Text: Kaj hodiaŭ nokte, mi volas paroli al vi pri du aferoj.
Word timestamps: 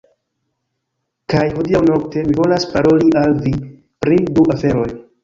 Kaj 1.33 1.43
hodiaŭ 1.57 1.81
nokte, 1.89 2.23
mi 2.29 2.37
volas 2.39 2.65
paroli 2.71 3.13
al 3.25 3.37
vi 3.45 3.53
pri 4.07 4.19
du 4.39 4.47
aferoj. 4.57 4.89